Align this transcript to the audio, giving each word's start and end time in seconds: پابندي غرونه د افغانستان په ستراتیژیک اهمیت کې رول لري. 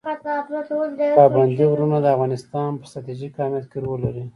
پابندي 1.17 1.65
غرونه 1.71 1.97
د 2.01 2.07
افغانستان 2.15 2.69
په 2.79 2.85
ستراتیژیک 2.91 3.33
اهمیت 3.41 3.65
کې 3.71 3.77
رول 3.85 3.99
لري. 4.05 4.23